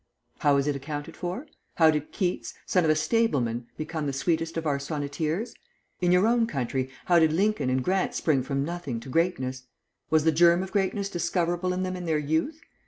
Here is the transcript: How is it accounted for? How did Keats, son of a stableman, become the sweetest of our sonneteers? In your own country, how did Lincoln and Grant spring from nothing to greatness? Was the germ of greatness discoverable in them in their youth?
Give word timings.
How 0.39 0.57
is 0.57 0.65
it 0.65 0.75
accounted 0.75 1.15
for? 1.15 1.45
How 1.75 1.91
did 1.91 2.11
Keats, 2.11 2.55
son 2.65 2.83
of 2.83 2.89
a 2.89 2.95
stableman, 2.95 3.67
become 3.77 4.07
the 4.07 4.13
sweetest 4.13 4.57
of 4.57 4.65
our 4.65 4.79
sonneteers? 4.79 5.53
In 5.99 6.11
your 6.11 6.25
own 6.25 6.47
country, 6.47 6.89
how 7.05 7.19
did 7.19 7.31
Lincoln 7.31 7.69
and 7.69 7.83
Grant 7.83 8.15
spring 8.15 8.41
from 8.41 8.65
nothing 8.65 8.99
to 9.01 9.09
greatness? 9.09 9.67
Was 10.09 10.23
the 10.23 10.31
germ 10.31 10.63
of 10.63 10.71
greatness 10.71 11.07
discoverable 11.07 11.71
in 11.71 11.83
them 11.83 11.95
in 11.95 12.05
their 12.05 12.17
youth? 12.17 12.59